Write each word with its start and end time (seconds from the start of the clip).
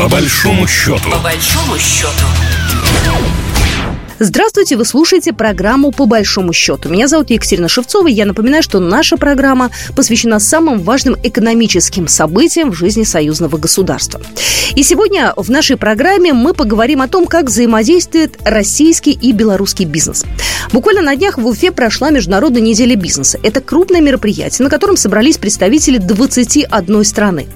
По 0.00 0.08
большому 0.08 0.66
счету. 0.66 1.10
По 1.10 1.18
большому 1.18 1.78
счету. 1.78 2.24
Здравствуйте, 4.18 4.78
вы 4.78 4.86
слушаете 4.86 5.34
программу 5.34 5.92
«По 5.92 6.06
большому 6.06 6.54
счету». 6.54 6.88
Меня 6.88 7.06
зовут 7.06 7.28
Екатерина 7.28 7.68
Шевцова, 7.68 8.08
и 8.08 8.12
я 8.14 8.24
напоминаю, 8.24 8.62
что 8.62 8.78
наша 8.78 9.18
программа 9.18 9.70
посвящена 9.94 10.40
самым 10.40 10.80
важным 10.80 11.16
экономическим 11.22 12.08
событиям 12.08 12.70
в 12.70 12.76
жизни 12.76 13.04
союзного 13.04 13.58
государства. 13.58 14.22
И 14.74 14.82
сегодня 14.82 15.34
в 15.36 15.50
нашей 15.50 15.76
программе 15.76 16.32
мы 16.32 16.54
поговорим 16.54 17.02
о 17.02 17.08
том, 17.08 17.26
как 17.26 17.48
взаимодействует 17.48 18.38
российский 18.42 19.12
и 19.12 19.32
белорусский 19.32 19.84
бизнес. 19.84 20.24
Буквально 20.72 21.02
на 21.02 21.14
днях 21.14 21.36
в 21.36 21.46
Уфе 21.46 21.72
прошла 21.72 22.08
Международная 22.08 22.62
неделя 22.62 22.96
бизнеса. 22.96 23.38
Это 23.42 23.60
крупное 23.60 24.00
мероприятие, 24.00 24.64
на 24.64 24.70
котором 24.70 24.96
собрались 24.96 25.36
представители 25.36 25.98
21 25.98 27.04
страны. 27.04 27.48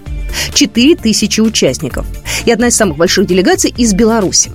4 0.53 0.97
тысячи 0.97 1.41
участников. 1.41 2.07
И 2.45 2.53
одна 2.53 2.69
из 2.69 2.77
самых 2.77 2.97
больших 2.97 3.27
делегаций 3.27 3.73
из 3.77 3.95
Беларуси. 3.95 4.51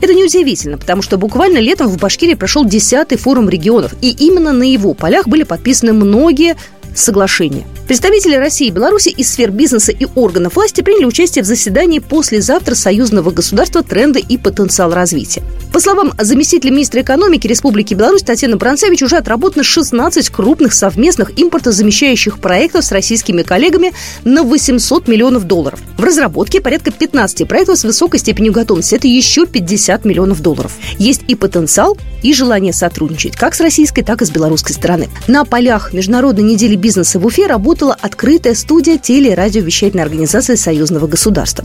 Это 0.00 0.14
неудивительно, 0.14 0.78
потому 0.78 1.02
что 1.02 1.18
буквально 1.18 1.58
летом 1.58 1.88
в 1.88 1.98
Башкирии 1.98 2.34
прошел 2.34 2.64
10-й 2.64 3.16
форум 3.16 3.48
регионов, 3.48 3.94
и 4.00 4.10
именно 4.10 4.52
на 4.52 4.64
его 4.64 4.94
полях 4.94 5.28
были 5.28 5.42
подписаны 5.42 5.92
многие 5.92 6.56
соглашения. 6.94 7.66
Представители 7.86 8.36
России 8.36 8.68
и 8.68 8.70
Беларуси 8.70 9.08
из 9.08 9.30
сфер 9.30 9.50
бизнеса 9.50 9.92
и 9.92 10.06
органов 10.14 10.56
власти 10.56 10.80
приняли 10.80 11.04
участие 11.04 11.42
в 11.42 11.46
заседании 11.46 11.98
послезавтра 11.98 12.74
союзного 12.74 13.30
государства 13.30 13.82
«Тренды 13.82 14.20
и 14.20 14.38
потенциал 14.38 14.92
развития». 14.92 15.42
По 15.74 15.80
словам 15.80 16.12
заместителя 16.16 16.70
министра 16.70 17.02
экономики 17.02 17.48
Республики 17.48 17.94
Беларусь 17.94 18.22
Татьяны 18.22 18.54
Бранцевич, 18.54 19.02
уже 19.02 19.16
отработано 19.16 19.64
16 19.64 20.30
крупных 20.30 20.72
совместных 20.72 21.32
импортозамещающих 21.36 22.38
проектов 22.38 22.84
с 22.84 22.92
российскими 22.92 23.42
коллегами 23.42 23.92
на 24.22 24.44
800 24.44 25.08
миллионов 25.08 25.48
долларов. 25.48 25.80
В 25.98 26.04
разработке 26.04 26.60
порядка 26.60 26.92
15 26.92 27.48
проектов 27.48 27.76
с 27.76 27.82
высокой 27.82 28.20
степенью 28.20 28.52
готовности. 28.52 28.94
Это 28.94 29.08
еще 29.08 29.46
50 29.46 30.04
миллионов 30.04 30.42
долларов. 30.42 30.70
Есть 31.00 31.22
и 31.26 31.34
потенциал, 31.34 31.98
и 32.22 32.32
желание 32.32 32.72
сотрудничать 32.72 33.34
как 33.34 33.56
с 33.56 33.60
российской, 33.60 34.02
так 34.02 34.22
и 34.22 34.26
с 34.26 34.30
белорусской 34.30 34.76
стороны. 34.76 35.08
На 35.26 35.44
полях 35.44 35.92
Международной 35.92 36.44
недели 36.44 36.76
бизнеса 36.76 37.18
в 37.18 37.26
Уфе 37.26 37.48
работала 37.48 37.96
открытая 38.00 38.54
студия 38.54 38.96
теле- 38.96 39.32
и 39.32 39.34
радиовещательной 39.34 40.04
организации 40.04 40.54
Союзного 40.54 41.08
государства. 41.08 41.64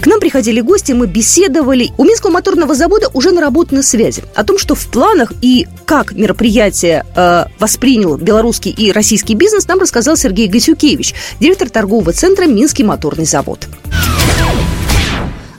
К 0.00 0.06
нам 0.06 0.18
приходили 0.18 0.62
гости, 0.62 0.92
мы 0.92 1.06
беседовали. 1.06 1.90
У 1.98 2.04
Минского 2.04 2.30
моторного 2.30 2.74
завода 2.74 3.10
уже 3.12 3.32
наработаны 3.50 3.82
связи. 3.82 4.22
О 4.34 4.44
том, 4.44 4.58
что 4.58 4.74
в 4.74 4.86
планах 4.86 5.32
и 5.42 5.66
как 5.84 6.12
мероприятие 6.12 7.04
э, 7.14 7.44
воспринял 7.58 8.16
белорусский 8.16 8.70
и 8.70 8.92
российский 8.92 9.34
бизнес, 9.34 9.66
нам 9.66 9.80
рассказал 9.80 10.16
Сергей 10.16 10.48
Гасюкевич, 10.48 11.14
директор 11.40 11.68
торгового 11.68 12.12
центра 12.12 12.46
«Минский 12.46 12.84
моторный 12.84 13.24
завод». 13.24 13.68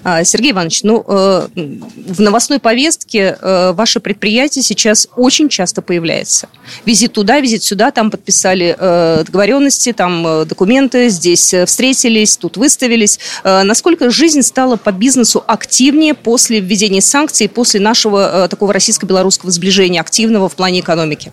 А, 0.04 0.24
Сергей 0.24 0.52
Иванович, 0.52 0.84
ну, 0.84 1.04
э, 1.08 1.48
в 1.56 2.20
новостной 2.22 2.60
повестке 2.60 3.38
э, 3.40 3.72
ваше 3.74 4.00
предприятие 4.00 4.64
сейчас 4.64 5.08
очень 5.16 5.48
часто 5.48 5.82
появляется. 5.84 6.50
Визит 6.86 7.14
туда, 7.14 7.40
визит 7.40 7.64
сюда, 7.64 7.92
там 7.92 8.10
подписали 8.10 8.76
э, 8.78 9.24
договоренности, 9.26 9.94
там 9.94 10.46
документы, 10.48 11.10
здесь 11.10 11.54
встретились, 11.66 12.38
тут 12.38 12.58
выставились. 12.58 13.20
Насколько 13.44 14.10
жизнь 14.10 14.42
стала 14.42 14.76
по 14.76 14.92
бизнесу 14.92 15.44
активнее 15.46 16.14
после 16.14 16.60
введения 16.60 17.02
санкций, 17.02 17.48
после 17.48 17.80
нашего 17.80 18.48
такого 18.50 18.74
российско-белорусского 18.74 19.52
сближения, 19.52 20.02
активного 20.02 20.50
в 20.50 20.56
плане 20.56 20.80
экономики? 20.80 21.32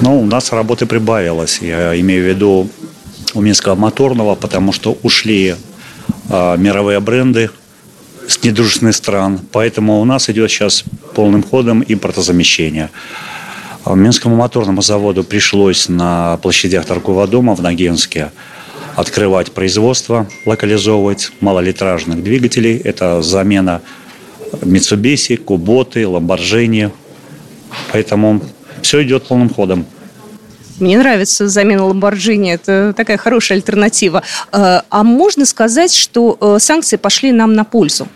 Ну, 0.00 0.20
у 0.20 0.24
нас 0.24 0.52
работы 0.52 0.86
прибавилось. 0.86 1.58
Я 1.60 1.98
имею 2.00 2.24
в 2.24 2.28
виду 2.28 2.68
у 3.34 3.40
Минского 3.40 3.74
моторного, 3.74 4.34
потому 4.34 4.72
что 4.72 4.96
ушли 5.02 5.56
мировые 6.28 7.00
бренды, 7.00 7.50
с 8.26 8.42
недружественных 8.42 8.94
стран. 8.94 9.40
Поэтому 9.52 10.00
у 10.00 10.04
нас 10.04 10.28
идет 10.30 10.50
сейчас 10.50 10.84
полным 11.14 11.42
ходом 11.42 11.84
импортозамещение. 11.86 12.90
А 13.84 13.94
Минскому 13.94 14.36
моторному 14.36 14.82
заводу 14.82 15.24
пришлось 15.24 15.88
на 15.88 16.38
площадях 16.38 16.86
торгового 16.86 17.26
дома 17.26 17.54
в 17.54 17.62
Ногинске 17.62 18.30
открывать 18.96 19.52
производство, 19.52 20.26
локализовывать 20.46 21.32
малолитражных 21.40 22.22
двигателей. 22.22 22.78
Это 22.78 23.22
замена 23.22 23.82
Mitsubishi, 24.62 25.36
Куботы, 25.36 26.02
Lamborghini. 26.02 26.92
Поэтому 27.92 28.40
все 28.82 29.02
идет 29.02 29.26
полным 29.26 29.50
ходом. 29.50 29.84
Мне 30.80 30.98
нравится 30.98 31.48
замена 31.48 31.86
Ламборджини, 31.86 32.52
это 32.52 32.92
такая 32.96 33.16
хорошая 33.16 33.58
альтернатива. 33.58 34.24
Э, 34.50 34.80
а 34.90 35.04
можно 35.04 35.46
сказать, 35.46 35.94
что 35.94 36.36
э, 36.40 36.58
санкции 36.58 36.96
пошли 36.96 37.30
нам 37.30 37.54
на 37.54 37.64
пользу? 37.64 38.08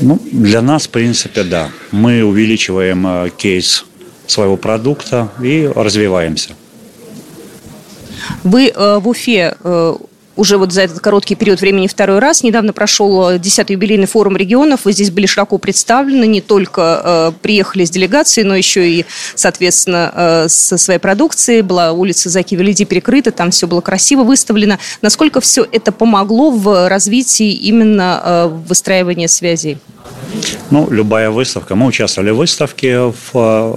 Ну, 0.00 0.20
для 0.32 0.62
нас, 0.62 0.86
в 0.86 0.90
принципе, 0.90 1.44
да. 1.44 1.70
Мы 1.90 2.24
увеличиваем 2.24 3.06
э, 3.06 3.30
кейс 3.36 3.84
своего 4.26 4.56
продукта 4.56 5.30
и 5.42 5.70
развиваемся. 5.74 6.50
Вы 8.44 8.72
в 8.76 9.08
Уфе 9.08 9.56
уже 10.36 10.56
вот 10.56 10.72
за 10.72 10.82
этот 10.82 11.00
короткий 11.00 11.34
период 11.34 11.60
времени 11.60 11.86
второй 11.86 12.18
раз. 12.18 12.42
Недавно 12.42 12.72
прошел 12.72 13.32
10-й 13.32 13.72
юбилейный 13.72 14.06
форум 14.06 14.36
регионов. 14.36 14.84
Вы 14.84 14.92
здесь 14.92 15.10
были 15.10 15.26
широко 15.26 15.58
представлены. 15.58 16.26
Не 16.26 16.40
только 16.40 17.02
э, 17.04 17.32
приехали 17.42 17.84
с 17.84 17.90
делегацией, 17.90 18.46
но 18.46 18.56
еще 18.56 18.88
и, 18.88 19.04
соответственно, 19.34 20.12
э, 20.14 20.48
со 20.48 20.78
своей 20.78 20.98
продукцией. 20.98 21.62
Была 21.62 21.92
улица 21.92 22.30
Заки 22.30 22.54
Велиди 22.54 22.84
перекрыта, 22.84 23.30
там 23.30 23.50
все 23.50 23.66
было 23.66 23.80
красиво 23.80 24.24
выставлено. 24.24 24.78
Насколько 25.02 25.40
все 25.40 25.66
это 25.70 25.92
помогло 25.92 26.50
в 26.50 26.88
развитии 26.88 27.52
именно 27.52 28.20
э, 28.24 28.46
выстраивания 28.66 29.28
связей? 29.28 29.78
Ну, 30.70 30.88
любая 30.90 31.30
выставка. 31.30 31.74
Мы 31.74 31.86
участвовали 31.86 32.30
в 32.30 32.36
выставке 32.36 32.98
в, 32.98 33.14
э, 33.34 33.74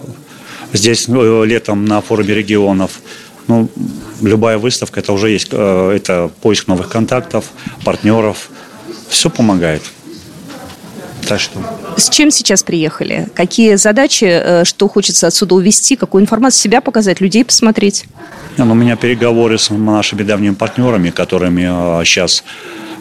здесь 0.73 1.07
ну, 1.07 1.43
летом 1.43 1.85
на 1.85 2.01
форуме 2.01 2.33
регионов. 2.33 3.01
Ну, 3.47 3.69
любая 4.21 4.57
выставка, 4.57 4.99
это 4.99 5.13
уже 5.13 5.29
есть, 5.29 5.49
э, 5.51 5.91
это 5.95 6.31
поиск 6.41 6.67
новых 6.67 6.89
контактов, 6.89 7.45
партнеров. 7.83 8.49
Все 9.09 9.29
помогает. 9.29 9.81
Так 11.27 11.39
что... 11.39 11.59
С 11.97 12.09
чем 12.09 12.31
сейчас 12.31 12.63
приехали? 12.63 13.27
Какие 13.33 13.75
задачи, 13.75 14.25
э, 14.25 14.63
что 14.65 14.87
хочется 14.87 15.27
отсюда 15.27 15.55
увести, 15.55 15.95
какую 15.95 16.23
информацию 16.23 16.61
себя 16.61 16.81
показать, 16.81 17.21
людей 17.21 17.45
посмотреть? 17.45 18.05
Ну, 18.57 18.71
у 18.71 18.75
меня 18.75 18.95
переговоры 18.95 19.57
с 19.57 19.69
нашими 19.69 20.23
давними 20.23 20.53
партнерами, 20.53 21.09
которыми 21.09 22.03
сейчас 22.03 22.43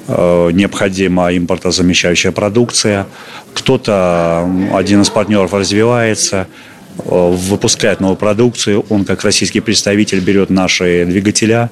э, 0.08 0.50
необходима 0.52 1.34
импортозамещающая 1.36 2.32
продукция. 2.32 3.06
Кто-то, 3.54 4.48
один 4.72 5.02
из 5.02 5.10
партнеров 5.10 5.52
развивается, 5.54 6.48
выпускает 6.96 8.00
новую 8.00 8.16
продукцию, 8.16 8.84
он 8.88 9.04
как 9.04 9.24
российский 9.24 9.60
представитель 9.60 10.20
берет 10.20 10.50
наши 10.50 11.04
двигателя 11.06 11.70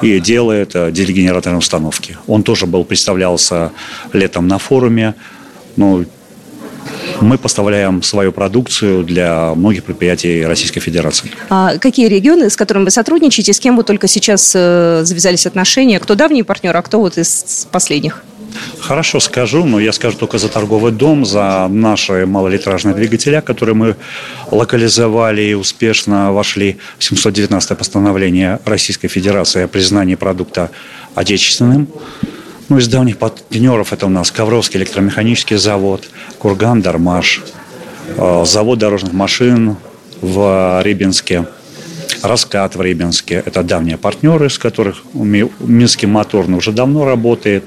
и 0.00 0.18
делает 0.18 0.74
э, 0.74 0.90
дизель-генераторные 0.90 1.58
установки. 1.58 2.16
Он 2.26 2.42
тоже 2.42 2.66
был, 2.66 2.84
представлялся 2.84 3.72
летом 4.12 4.48
на 4.48 4.58
форуме. 4.58 5.14
Ну, 5.76 6.04
мы 7.20 7.38
поставляем 7.38 8.02
свою 8.02 8.32
продукцию 8.32 9.04
для 9.04 9.54
многих 9.54 9.84
предприятий 9.84 10.44
Российской 10.44 10.80
Федерации. 10.80 11.30
А 11.50 11.78
какие 11.78 12.08
регионы, 12.08 12.50
с 12.50 12.56
которыми 12.56 12.84
вы 12.84 12.90
сотрудничаете, 12.90 13.52
с 13.52 13.60
кем 13.60 13.76
вы 13.76 13.84
только 13.84 14.08
сейчас 14.08 14.52
э, 14.54 15.02
завязались 15.04 15.46
отношения? 15.46 15.98
Кто 16.00 16.14
давний 16.14 16.42
партнер, 16.42 16.76
а 16.76 16.82
кто 16.82 17.00
вот 17.00 17.18
из 17.18 17.68
последних? 17.70 18.22
Хорошо 18.80 19.20
скажу, 19.20 19.64
но 19.64 19.80
я 19.80 19.92
скажу 19.92 20.16
только 20.16 20.38
за 20.38 20.48
торговый 20.48 20.92
дом, 20.92 21.24
за 21.24 21.68
наши 21.68 22.26
малолитражные 22.26 22.94
двигателя, 22.94 23.40
которые 23.40 23.74
мы 23.74 23.96
локализовали 24.50 25.42
и 25.42 25.54
успешно 25.54 26.32
вошли 26.32 26.78
в 26.98 27.04
719 27.04 27.78
постановление 27.78 28.58
Российской 28.64 29.08
Федерации 29.08 29.62
о 29.64 29.68
признании 29.68 30.14
продукта 30.14 30.70
отечественным. 31.14 31.88
Ну, 32.68 32.78
из 32.78 32.88
давних 32.88 33.18
партнеров 33.18 33.92
это 33.92 34.06
у 34.06 34.08
нас 34.08 34.30
Ковровский 34.30 34.78
электромеханический 34.78 35.56
завод, 35.56 36.08
Курган, 36.38 36.80
Дармаш, 36.80 37.42
э, 38.16 38.44
завод 38.46 38.78
дорожных 38.78 39.12
машин 39.12 39.76
в 40.20 40.82
Рыбинске, 40.82 41.46
Раскат 42.22 42.76
в 42.76 42.80
Рыбинске. 42.80 43.42
Это 43.44 43.62
давние 43.62 43.98
партнеры, 43.98 44.48
с 44.48 44.58
которых 44.58 45.02
Минский 45.12 46.06
моторный 46.06 46.58
уже 46.58 46.72
давно 46.72 47.04
работает. 47.04 47.64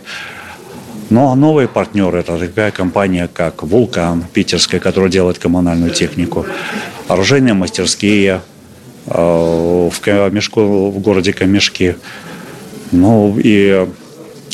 Ну 1.10 1.30
а 1.30 1.36
новые 1.36 1.68
партнеры– 1.68 2.20
это 2.20 2.38
такая 2.38 2.72
компания, 2.72 3.30
как 3.32 3.62
«Вулкан» 3.64 4.26
питерская, 4.34 4.80
которая 4.80 5.12
делает 5.12 5.38
коммунальную 5.38 5.92
технику, 5.92 6.46
оружейные 7.08 7.54
мастерские 7.54 8.42
э, 9.06 9.12
в, 9.14 10.00
Камешку, 10.02 10.90
в 10.90 11.00
городе 11.00 11.32
Камешки. 11.32 11.96
Ну 12.92 13.38
и 13.38 13.88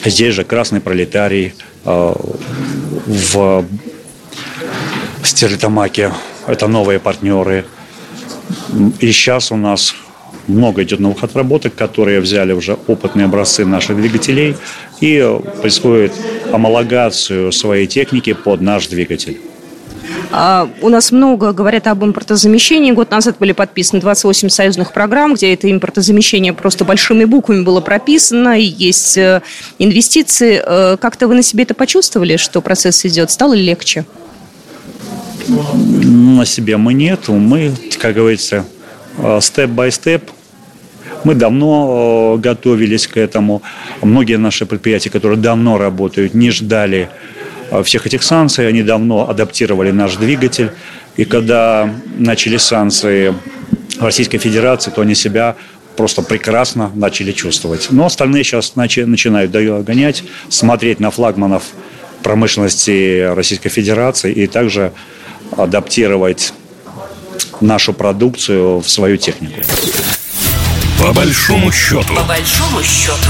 здесь 0.04 0.36
же 0.36 0.44
«Красный 0.44 0.82
пролетарий» 0.82 1.54
э, 1.86 2.14
в 3.06 3.66
Стерлитамаке. 5.24 6.12
Это 6.48 6.68
новые 6.68 7.00
партнеры. 7.00 7.66
И 9.00 9.12
сейчас 9.12 9.52
у 9.52 9.56
нас 9.56 9.96
много 10.48 10.84
идет 10.84 11.00
новых 11.00 11.24
отработок, 11.24 11.76
которые 11.76 12.20
взяли 12.20 12.54
уже 12.54 12.78
опытные 12.88 13.26
образцы 13.26 13.66
наших 13.66 13.98
двигателей 13.98 14.56
и 15.00 15.40
происходит 15.62 16.14
амалогацию 16.52 17.52
своей 17.52 17.88
техники 17.88 18.34
под 18.34 18.62
наш 18.62 18.88
двигатель. 18.88 19.40
А, 20.32 20.70
у 20.82 20.90
нас 20.90 21.12
много 21.12 21.52
говорят 21.52 21.88
об 21.88 22.04
импортозамещении. 22.04 22.92
Год 22.92 23.12
назад 23.12 23.36
были 23.40 23.52
подписаны 23.52 24.00
28 24.02 24.50
союзных 24.50 24.94
программ, 24.94 25.34
где 25.34 25.54
это 25.54 25.70
импортозамещение 25.70 26.54
просто 26.54 26.86
большими 26.86 27.26
буквами 27.26 27.64
было 27.64 27.82
прописано, 27.82 28.58
и 28.60 28.64
есть 28.64 29.18
э, 29.18 29.42
инвестиции. 29.78 30.62
Э, 30.66 30.98
как-то 30.98 31.28
вы 31.28 31.36
на 31.36 31.44
себе 31.44 31.64
это 31.64 31.74
почувствовали, 31.74 32.38
что 32.38 32.62
процесс 32.62 33.06
идет? 33.06 33.30
Стало 33.30 33.54
ли 33.54 33.64
легче? 33.64 34.06
На 35.48 36.46
себе 36.46 36.78
мы 36.78 36.94
нет. 36.94 37.28
Мы, 37.28 37.74
как 38.00 38.16
говорится, 38.16 38.66
степ-бай-степ 39.42 40.30
мы 41.24 41.36
давно 41.36 42.38
готовились 42.42 43.08
к 43.08 43.18
этому. 43.18 43.62
Многие 44.02 44.38
наши 44.38 44.66
предприятия, 44.66 45.10
которые 45.10 45.38
давно 45.38 45.78
работают, 45.78 46.34
не 46.34 46.50
ждали 46.50 47.10
Э, 47.72 47.84
всех 47.84 48.06
этих 48.06 48.22
санкций. 48.22 48.68
Они 48.68 48.84
давно 48.84 49.30
адаптировали 49.30 49.92
наш 49.92 50.18
двигатель. 50.18 50.72
И 51.18 51.26
когда 51.26 51.90
начали 52.18 52.58
санкции 52.58 53.34
Российской 54.00 54.38
Федерации, 54.38 54.92
то 54.92 55.02
они 55.02 55.16
себя 55.16 55.56
просто 55.96 56.22
прекрасно 56.22 56.92
начали 56.94 57.32
чувствовать. 57.32 57.88
Но 57.92 58.06
остальные 58.06 58.44
сейчас 58.44 58.74
начи- 58.76 59.06
начинают 59.06 59.52
гонять, 59.52 60.24
смотреть 60.50 61.00
на 61.00 61.12
флагманов 61.12 61.64
промышленности 62.24 63.34
Российской 63.34 63.70
Федерации 63.70 64.32
и 64.32 64.48
также 64.48 64.94
адаптировать 65.58 66.54
нашу 67.62 67.94
продукцию 67.94 68.80
в 68.80 68.90
свою 68.90 69.18
технику. 69.18 69.62
По 71.00 71.14
большому 71.14 71.72
счету. 71.72 72.14
По 72.16 72.24
большому 72.24 72.84
счету. 72.84 73.30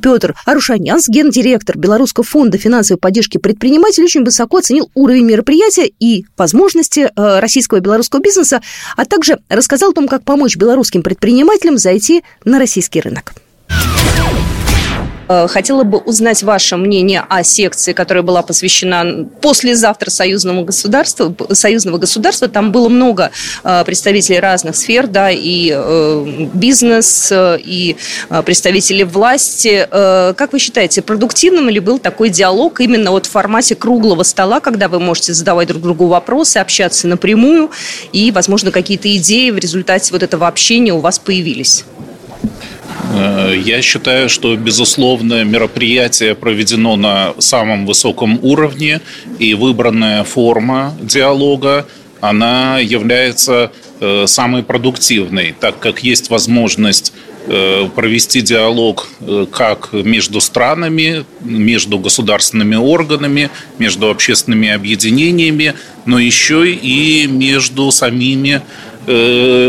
Петр 0.00 0.34
Арушанянс, 0.46 1.08
гендиректор 1.08 1.76
Белорусского 1.76 2.24
фонда 2.24 2.58
финансовой 2.58 2.98
поддержки 2.98 3.38
предпринимателей, 3.38 4.04
очень 4.04 4.24
высоко 4.24 4.58
оценил 4.58 4.90
уровень 4.94 5.24
мероприятия 5.24 5.90
и 6.00 6.24
возможности 6.36 7.10
э, 7.14 7.38
российского 7.40 7.78
и 7.78 7.80
белорусского 7.80 8.20
бизнеса, 8.20 8.62
а 8.96 9.04
также 9.04 9.38
рассказал 9.48 9.90
о 9.90 9.94
том, 9.94 10.08
как 10.08 10.24
помочь 10.24 10.56
белорусским 10.56 11.02
предпринимателям 11.02 11.78
зайти 11.78 12.22
на 12.44 12.58
российский 12.58 13.00
рынок. 13.00 13.34
Э, 15.30 15.46
хотела 15.46 15.84
бы 15.84 15.98
узнать 15.98 16.42
ваше 16.42 16.76
мнение 16.76 17.24
о 17.28 17.44
секции, 17.44 17.92
которая 17.92 18.24
была 18.24 18.42
посвящена 18.42 19.26
послезавтра 19.40 20.10
союзному 20.10 20.64
государству, 20.64 21.36
союзного 21.52 21.98
государства. 21.98 22.48
Там 22.48 22.72
было 22.72 22.88
много 22.88 23.30
э, 23.62 23.84
представителей 23.86 24.40
разных 24.40 24.74
сфер, 24.74 25.06
да, 25.06 25.30
и 25.30 25.72
э, 25.72 26.46
бизнес, 26.52 27.32
и 27.32 27.96
представители 28.44 29.04
власти. 29.04 29.86
Как 29.90 30.52
вы 30.52 30.58
считаете, 30.58 31.02
продуктивным 31.02 31.68
ли 31.68 31.78
был 31.78 31.98
такой 31.98 32.30
диалог 32.30 32.80
именно 32.80 33.12
вот 33.12 33.26
в 33.26 33.30
формате 33.30 33.76
круглого 33.76 34.24
стола, 34.24 34.60
когда 34.60 34.88
вы 34.88 34.98
можете 34.98 35.32
задавать 35.32 35.68
друг 35.68 35.82
другу 35.82 36.06
вопросы, 36.06 36.56
общаться 36.56 37.06
напрямую, 37.06 37.70
и, 38.12 38.32
возможно, 38.32 38.72
какие-то 38.72 39.14
идеи 39.16 39.50
в 39.50 39.58
результате 39.58 40.12
вот 40.12 40.22
этого 40.22 40.48
общения 40.48 40.92
у 40.92 40.98
вас 40.98 41.18
появились? 41.18 41.84
Э, 43.10 43.54
я 43.56 43.82
считаю, 43.82 44.28
что, 44.28 44.56
безусловно, 44.56 45.44
мероприятие 45.44 46.34
проведено 46.34 46.96
на 46.96 47.34
самом 47.38 47.86
высоком 47.86 48.38
уровне, 48.42 49.00
и 49.38 49.54
выбранная 49.54 50.24
форма 50.24 50.94
диалога, 51.02 51.86
она 52.20 52.78
является 52.78 53.72
э, 54.00 54.26
самой 54.26 54.62
продуктивной, 54.62 55.54
так 55.58 55.78
как 55.78 56.04
есть 56.04 56.30
возможность 56.30 57.12
э, 57.46 57.88
провести 57.94 58.42
диалог 58.42 59.08
как 59.50 59.92
между 59.92 60.40
странами, 60.40 61.24
между 61.40 61.98
государственными 61.98 62.76
органами, 62.76 63.50
между 63.78 64.10
общественными 64.10 64.68
объединениями, 64.68 65.74
но 66.04 66.18
еще 66.18 66.70
и 66.70 67.26
между 67.26 67.90
самими 67.90 68.62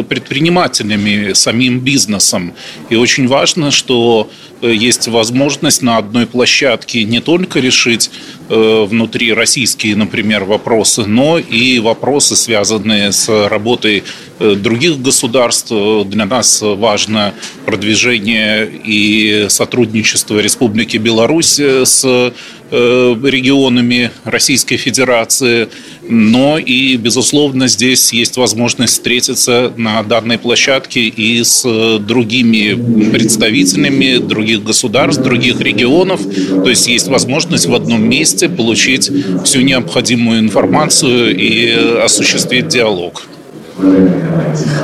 предпринимателями, 0.08 1.34
самим 1.34 1.80
бизнесом. 1.80 2.54
И 2.90 2.96
очень 2.96 3.28
важно, 3.28 3.72
что 3.72 4.30
э, 4.62 4.74
есть 4.74 5.08
возможность 5.08 5.82
на 5.82 5.98
одной 5.98 6.26
площадке 6.26 7.04
не 7.04 7.20
только 7.20 7.60
решить 7.60 8.10
э, 8.10 8.41
внутри 8.51 9.33
российские, 9.33 9.95
например, 9.95 10.44
вопросы, 10.44 11.06
но 11.06 11.39
и 11.39 11.80
вопросы, 11.80 12.36
связанные 12.36 13.12
с 13.12 13.30
работой 13.48 14.03
других 14.39 15.01
государств. 15.01 15.71
Для 16.06 16.25
нас 16.25 16.62
важно 16.62 17.33
продвижение 17.65 18.69
и 18.83 19.45
сотрудничество 19.48 20.39
Республики 20.39 20.98
Беларусь 20.98 21.59
с 21.59 22.33
регионами 22.71 24.12
Российской 24.25 24.77
Федерации– 24.77 25.69
но 26.12 26.57
и, 26.57 26.97
безусловно, 26.97 27.68
здесь 27.68 28.12
есть 28.12 28.36
возможность 28.36 28.94
встретиться 28.94 29.71
на 29.77 30.04
данной 30.04 30.38
площадке 30.38 31.01
и 31.04 31.42
с 31.44 31.63
другими 32.00 32.74
представителями 33.12 34.18
других 34.18 34.63
государств, 34.63 35.24
других 35.24 35.62
регионов. 35.62 36.21
То 36.24 36.69
есть 36.69 36.88
есть 36.88 37.07
возможность 37.07 37.68
в 37.68 37.74
одном 37.74 38.09
месте 38.09 38.41
получить 38.50 39.12
всю 39.44 39.62
необходимую 39.62 40.40
информацию 40.40 41.36
и 41.36 41.72
осуществить 42.04 42.68
диалог. 42.68 43.24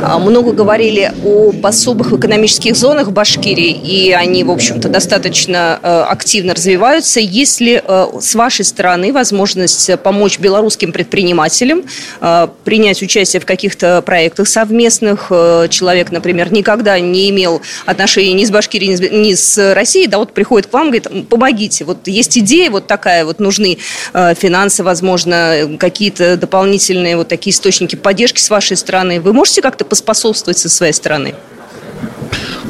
А, 0.03 0.19
много 0.19 0.51
говорили 0.53 1.11
о 1.23 1.53
особых 1.63 2.13
экономических 2.13 2.75
зонах 2.75 3.11
Башкирии, 3.11 3.71
и 3.71 4.11
они, 4.11 4.44
в 4.44 4.51
общем-то, 4.51 4.89
достаточно 4.89 5.79
э, 5.81 6.05
активно 6.07 6.53
развиваются. 6.53 7.19
Есть 7.19 7.59
ли 7.59 7.81
э, 7.83 8.07
с 8.19 8.35
вашей 8.35 8.65
стороны 8.65 9.11
возможность 9.11 9.91
помочь 10.01 10.39
белорусским 10.39 10.91
предпринимателям 10.91 11.83
э, 12.21 12.47
принять 12.63 13.01
участие 13.01 13.41
в 13.41 13.45
каких-то 13.45 14.01
проектах 14.01 14.47
совместных? 14.47 15.27
Человек, 15.69 16.11
например, 16.11 16.51
никогда 16.51 16.99
не 16.99 17.29
имел 17.29 17.61
отношений 17.85 18.33
ни 18.33 18.45
с 18.45 18.51
Башкирией, 18.51 18.97
ни 19.11 19.33
с 19.33 19.73
Россией, 19.73 20.07
да 20.07 20.17
вот 20.17 20.33
приходит 20.33 20.67
к 20.67 20.73
вам, 20.73 20.88
говорит, 20.88 21.07
помогите, 21.29 21.83
вот 21.83 22.07
есть 22.07 22.38
идея 22.38 22.71
вот 22.71 22.88
такая, 22.88 23.25
вот 23.25 23.39
нужны 23.39 23.77
финансы, 24.13 24.83
возможно, 24.83 25.77
какие-то 25.79 26.38
дополнительные 26.38 27.17
вот 27.17 27.27
такие 27.27 27.53
источники 27.53 27.95
поддержки 27.95 28.39
с 28.39 28.49
вашей 28.49 28.77
стороны. 28.77 28.86
Вы 29.19 29.33
можете 29.33 29.61
как-то 29.61 29.85
поспособствовать 29.85 30.57
со 30.57 30.69
своей 30.69 30.93
стороны? 30.93 31.35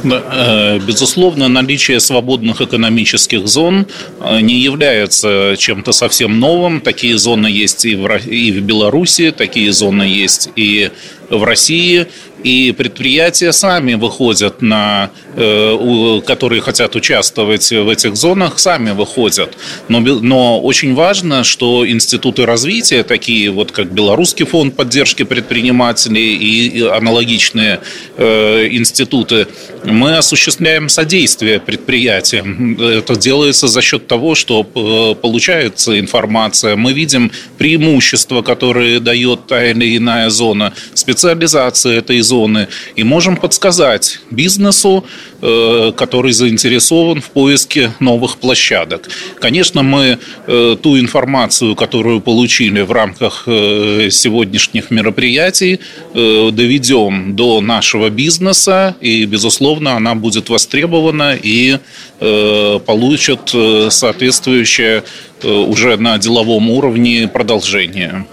Э, 0.03 0.79
безусловно, 0.79 1.47
наличие 1.47 1.99
свободных 1.99 2.61
экономических 2.61 3.47
зон 3.47 3.87
э, 4.19 4.41
не 4.41 4.59
является 4.59 5.55
чем-то 5.57 5.91
совсем 5.91 6.39
новым. 6.39 6.81
Такие 6.81 7.17
зоны 7.17 7.47
есть 7.47 7.85
и 7.85 7.95
в, 7.95 8.07
и 8.27 8.51
в 8.51 8.61
Беларуси, 8.61 9.31
такие 9.31 9.71
зоны 9.71 10.03
есть 10.03 10.49
и 10.55 10.91
в 11.29 11.43
России 11.43 12.07
и 12.43 12.71
предприятия 12.71 13.51
сами 13.51 13.95
выходят 13.95 14.61
на, 14.61 15.11
э, 15.35 16.21
которые 16.25 16.61
хотят 16.61 16.95
участвовать 16.95 17.69
в 17.71 17.89
этих 17.89 18.15
зонах, 18.15 18.59
сами 18.59 18.91
выходят. 18.91 19.57
Но, 19.87 19.99
но 19.99 20.61
очень 20.61 20.93
важно, 20.93 21.43
что 21.43 21.87
институты 21.87 22.45
развития, 22.45 23.03
такие 23.03 23.49
вот 23.49 23.71
как 23.71 23.91
Белорусский 23.91 24.45
фонд 24.45 24.75
поддержки 24.75 25.23
предпринимателей 25.23 26.35
и 26.35 26.81
аналогичные 26.81 27.79
э, 28.17 28.67
институты, 28.71 29.47
мы 29.83 30.17
осуществляем 30.17 30.89
содействие 30.89 31.59
предприятиям. 31.59 32.79
Это 32.79 33.15
делается 33.15 33.67
за 33.67 33.81
счет 33.81 34.07
того, 34.07 34.35
что 34.35 34.61
э, 34.61 35.21
получается 35.21 35.99
информация, 35.99 36.75
мы 36.75 36.93
видим 36.93 37.31
преимущества, 37.57 38.41
которые 38.41 38.99
дает 38.99 39.47
та 39.47 39.65
или 39.65 39.97
иная 39.97 40.29
зона, 40.29 40.73
специализация 40.93 41.97
этой 41.97 42.19
зоны 42.27 42.67
и 42.97 43.03
можем 43.03 43.35
подсказать 43.37 44.19
бизнесу, 44.31 45.03
э, 45.41 45.91
который 45.95 46.31
заинтересован 46.31 47.21
в 47.21 47.29
поиске 47.29 47.91
новых 47.99 48.37
площадок. 48.37 49.09
Конечно, 49.39 49.83
мы 49.83 50.17
э, 50.47 50.75
ту 50.81 50.99
информацию, 50.99 51.75
которую 51.75 52.21
получили 52.21 52.81
в 52.81 52.91
рамках 52.91 53.43
э, 53.47 54.09
сегодняшних 54.11 54.91
мероприятий, 54.91 55.79
доведем 56.13 57.35
до 57.35 57.61
нашего 57.61 58.09
бизнеса, 58.09 58.95
и, 59.01 59.25
безусловно, 59.25 59.95
она 59.95 60.15
будет 60.15 60.49
востребована 60.49 61.35
и 61.35 61.77
получит 62.19 63.55
соответствующее 63.89 65.03
уже 65.43 65.97
на 65.97 66.17
деловом 66.17 66.69
уровне 66.69 67.27
продолжение. 67.27 68.25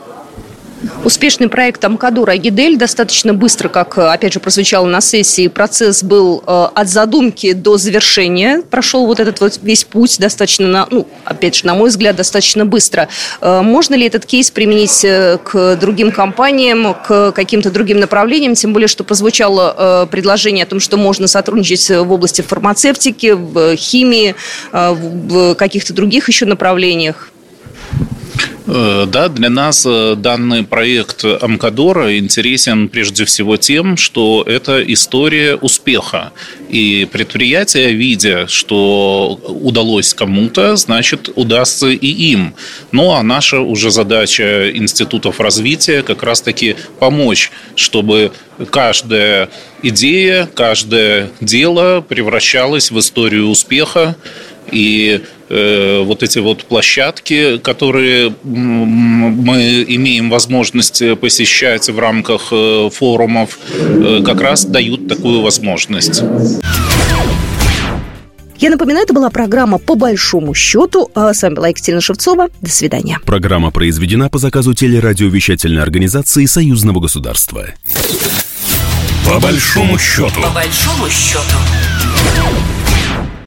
Успешный 1.05 1.49
проект 1.49 1.85
Амкадура 1.85 2.33
Агидель 2.33 2.77
достаточно 2.77 3.35
быстро, 3.35 3.69
как, 3.69 3.99
опять 3.99 4.33
же, 4.33 4.41
прозвучало 4.41 4.87
на 4.87 5.01
сессии, 5.01 5.49
процесс 5.49 6.03
был 6.03 6.43
э, 6.47 6.67
от 6.75 6.89
задумки 6.89 7.53
до 7.53 7.77
завершения. 7.77 8.63
Прошел 8.71 9.07
вот 9.07 9.21
этот 9.21 9.41
вот 9.41 9.59
весь 9.63 9.85
путь 9.85 10.19
достаточно, 10.19 10.87
ну, 10.91 11.07
опять 11.25 11.57
же, 11.57 11.67
на 11.67 11.75
мой 11.75 11.91
взгляд, 11.91 12.17
достаточно 12.17 12.65
быстро. 12.65 13.09
Э, 13.41 13.61
можно 13.63 13.95
ли 13.95 14.07
этот 14.07 14.27
кейс 14.27 14.51
применить 14.51 15.05
э, 15.05 15.39
к 15.43 15.77
другим 15.77 16.11
компаниям, 16.11 16.95
к 16.95 17.33
каким-то 17.33 17.71
другим 17.71 18.01
направлениям, 18.01 18.55
тем 18.55 18.73
более, 18.73 18.89
что 18.89 19.05
прозвучало 19.05 20.07
предложение 20.11 20.65
о 20.65 20.67
том, 20.67 20.81
что 20.81 20.97
можно 20.97 21.27
сотрудничать 21.27 21.91
в 21.91 22.13
области 22.13 22.43
фармацевтики, 22.43 23.33
в 23.33 23.77
химии, 23.77 24.35
в 24.73 25.55
каких-то 25.55 25.93
других 25.93 26.29
еще 26.29 26.47
направлениях? 26.47 27.31
Э, 28.67 29.07
да, 29.07 29.29
для 29.29 29.51
нас 29.51 29.85
э, 29.87 30.15
данный 30.17 30.63
проект 30.63 31.25
Амкадора 31.25 32.19
интересен 32.19 32.89
прежде 32.89 33.27
всего 33.27 33.59
тем, 33.59 33.99
что 33.99 34.43
это 34.47 34.83
история 34.93 35.57
успеха. 35.57 36.33
И 36.71 37.07
предприятие, 37.13 37.93
видя, 37.93 38.47
что 38.49 39.39
удалось 39.47 40.15
кому-то, 40.15 40.77
значит, 40.77 41.29
удастся 41.35 41.89
и 41.89 42.07
им. 42.07 42.55
Ну, 42.91 43.13
а 43.13 43.23
наша 43.23 43.61
уже 43.61 43.91
задача 43.91 44.71
институтов 44.71 45.41
развития 45.41 46.03
как 46.03 46.23
раз-таки 46.23 46.77
помочь, 46.99 47.53
чтобы 47.77 48.33
каждая 48.71 49.51
идея, 49.83 50.49
каждое 50.55 51.31
дело 51.41 52.01
превращалось 52.01 52.91
в 52.91 52.99
историю 52.99 53.49
успеха, 53.49 54.17
и 54.75 55.23
э, 55.49 56.03
вот 56.05 56.23
эти 56.23 56.41
вот 56.41 56.65
площадки, 56.65 57.59
которые 57.59 58.35
мы 58.43 59.85
имеем 59.89 60.29
возможность 60.29 61.03
посещать 61.21 61.89
в 61.89 61.99
рамках 61.99 62.49
э, 62.51 62.91
форумов, 62.93 63.59
э, 63.71 64.23
как 64.25 64.41
раз 64.41 64.65
дают 64.67 65.09
такую 65.09 65.41
возможность. 65.41 66.23
Я 68.59 68.71
напоминаю, 68.71 69.05
это 69.05 69.15
была 69.15 69.31
программа 69.31 69.79
«По 69.79 69.95
большому 69.95 70.55
счету». 70.55 71.11
А 71.15 71.35
с 71.35 71.43
вами 71.43 71.55
была 71.55 71.69
Екатерина 71.69 72.01
Шевцова. 72.01 72.49
До 72.61 72.71
свидания. 72.71 73.19
Программа 73.27 73.71
произведена 73.71 74.31
по 74.31 74.39
заказу 74.39 74.75
телерадиовещательной 74.75 75.83
организации 75.83 76.47
Союзного 76.47 77.01
государства. 77.01 77.67
По 79.27 79.41
большому 79.41 79.99
счету. 79.99 80.41
По 80.41 80.51
большому 80.51 81.09
счету. 81.11 81.57